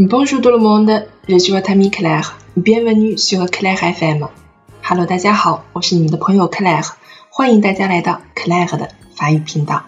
[0.00, 2.38] Bonjour tout le monde, je suis votre ami Claire.
[2.56, 4.28] Bienvenue sur Claire FM.
[4.80, 6.88] Hello，大家好，我是你们的朋友 Claire，
[7.30, 9.82] 欢迎大家来到 Claire 的法语频道。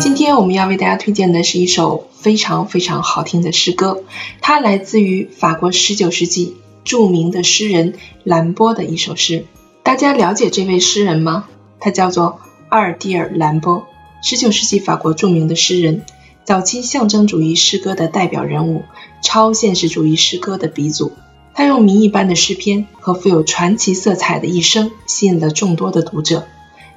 [0.00, 4.02] 今天我们要为大家推荐的是一首非常非常好听的诗歌，
[4.40, 7.94] 它来自于法国十九世纪著名的诗人
[8.24, 9.46] 兰波的一首诗。
[9.84, 11.44] 大家了解这位诗人吗？
[11.78, 13.86] 他叫做阿尔蒂尔·兰波，
[14.26, 16.02] 十九世纪法国著名的诗人，
[16.44, 18.84] 早期象征主义诗歌的代表人物，
[19.22, 21.12] 超现实主义诗歌的鼻祖。
[21.52, 26.46] 他用谜一般的诗篇和富有传奇色彩的一生，吸引了众多的读者，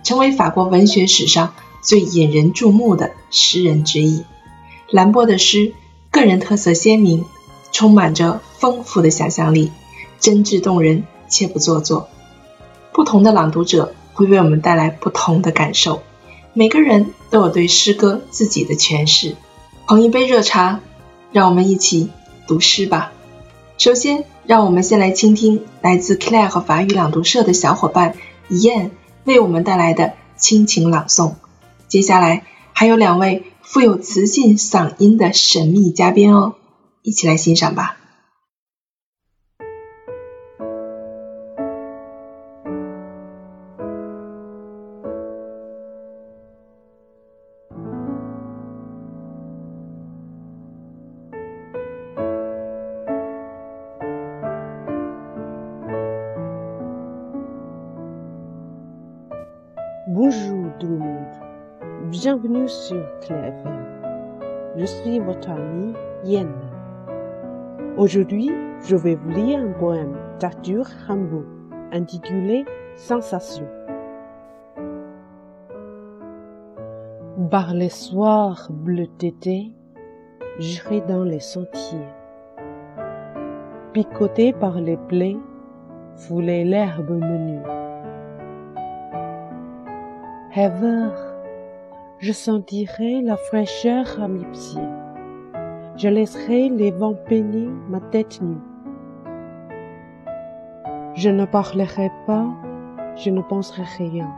[0.06, 4.24] 成为法国文学史上最引人注目的诗人之一。
[4.90, 5.74] 兰波的诗
[6.10, 7.26] 个人特色鲜明，
[7.74, 9.74] 充满着丰富的想象力，
[10.22, 12.08] 真挚动人且不做作。
[12.94, 16.04] 不同的朗读者会为我们带来不同的感受，
[16.58, 19.36] 每个人都有对诗歌自己的诠释。
[19.86, 20.80] 捧一杯热茶，
[21.32, 22.10] 让我们一起
[22.48, 23.12] 读诗吧。
[23.78, 28.16] 首先，让我们先来倾听来自 Claire 和法语朗读社的小伙伴
[28.50, 28.90] Ian
[29.24, 31.36] 为我们带来的亲情朗诵。
[31.88, 36.56] 接下来还有两位富有磁性嗓音的神秘嘉宾哦，
[37.04, 37.98] 一起来欣赏吧。
[60.10, 61.26] Bonjour tout le monde,
[62.06, 63.54] bienvenue sur Claire.
[64.78, 65.92] Je suis votre ami
[66.24, 66.50] Yen.
[67.98, 68.50] Aujourd'hui,
[68.86, 71.44] je vais vous lire un poème d'Arthur Rimbaud
[71.92, 72.64] intitulé
[72.96, 73.68] Sensation.
[77.52, 79.74] Par les soirs bleu d'été,
[80.58, 82.08] j'irai dans les sentiers.
[83.92, 85.38] Picoté par les plaies,
[86.16, 87.60] fouler l'herbe menue
[90.58, 91.14] Rêveur,
[92.18, 94.90] je sentirai la fraîcheur à mes pieds.
[95.98, 98.58] Je laisserai les vents peigner ma tête nue.
[101.14, 102.48] Je ne parlerai pas,
[103.18, 104.34] je ne penserai rien.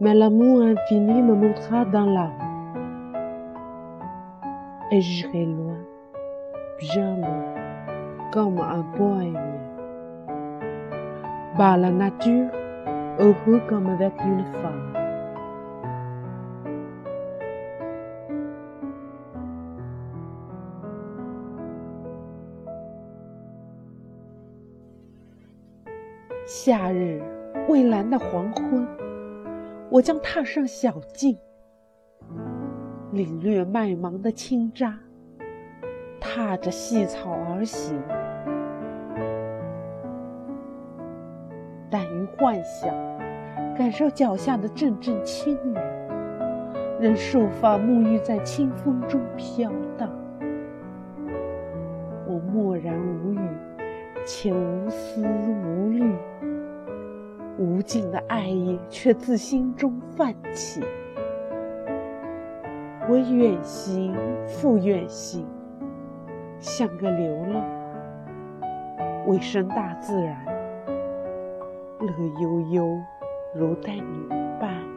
[0.00, 2.32] Mais l'amour infini me montrera dans l'âme.
[4.90, 5.78] Et j'irai loin,
[6.80, 7.54] bien loin,
[8.32, 9.60] comme un poème.
[11.56, 12.50] Par la nature,
[13.20, 14.96] heureux comme avec une femme.
[26.46, 27.22] 夏日
[27.68, 28.84] 蔚蓝的黄昏，
[29.88, 31.36] 我将踏上小径，
[33.12, 34.98] 领略麦芒的清扎，
[36.18, 38.02] 踏着细草而行。
[41.90, 42.94] 但于幻想，
[43.76, 45.74] 感受脚下的阵阵清雨，
[47.00, 50.08] 任束发沐浴在清风中飘荡。
[52.26, 53.40] 我默然无语，
[54.24, 56.14] 且无思无虑，
[57.58, 60.80] 无尽的爱意却自心中泛起。
[63.08, 64.14] 我远行
[64.46, 65.44] 复远行，
[66.60, 67.64] 像个流浪，
[69.26, 70.49] 委身大自然。
[72.00, 73.02] 乐悠悠，
[73.54, 74.28] 如待女
[74.60, 74.89] 伴。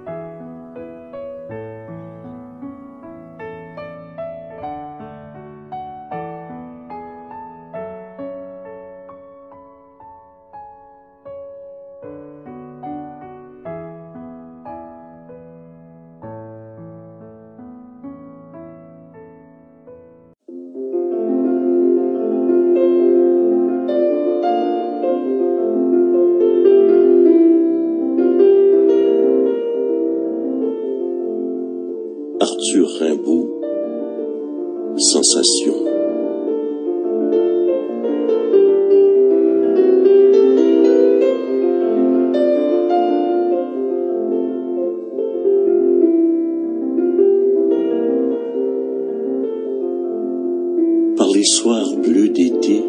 [51.44, 52.82] Les soirs bleus d'été,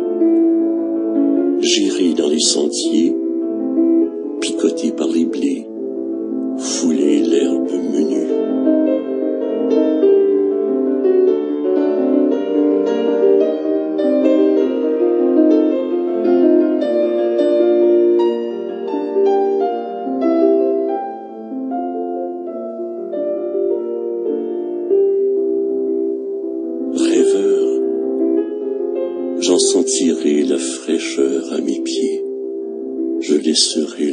[1.61, 3.12] j'irai dans les sentiers,
[4.41, 5.09] picoté par
[30.85, 32.23] fraîcheur à mes pieds,
[33.23, 34.11] je laisserai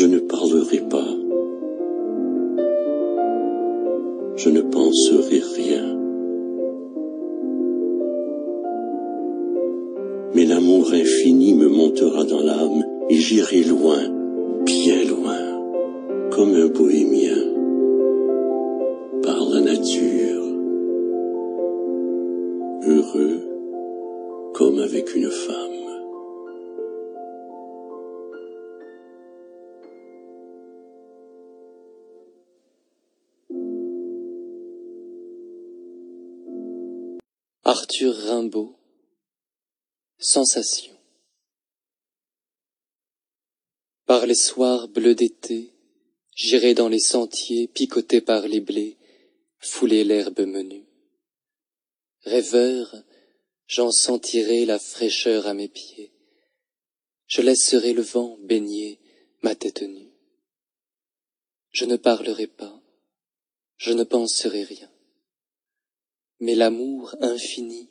[0.00, 1.10] Je ne parlerai pas.
[4.36, 5.98] Je ne penserai rien.
[10.36, 13.98] Mais l'amour infini me montera dans l'âme et j'irai loin,
[14.64, 15.42] bien loin,
[16.30, 17.42] comme un bohémien,
[19.24, 20.44] par la nature,
[22.86, 23.40] heureux
[24.54, 25.77] comme avec une femme.
[37.70, 38.78] Arthur Rimbaud
[40.18, 40.96] Sensation
[44.06, 45.74] Par les soirs bleus d'été,
[46.34, 48.96] j'irai dans les sentiers picotés par les blés,
[49.58, 50.86] fouler l'herbe menue.
[52.22, 53.04] Rêveur,
[53.66, 56.14] j'en sentirai la fraîcheur à mes pieds.
[57.26, 58.98] Je laisserai le vent baigner
[59.42, 60.14] ma tête nue.
[61.72, 62.80] Je ne parlerai pas,
[63.76, 64.90] je ne penserai rien.
[66.40, 67.88] Mais l'amour infini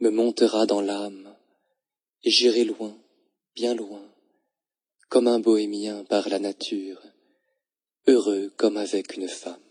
[0.00, 1.34] me montera dans l'âme,
[2.22, 2.96] et j'irai loin,
[3.54, 4.02] bien loin,
[5.08, 7.00] comme un bohémien par la nature,
[8.06, 9.63] heureux comme avec une femme.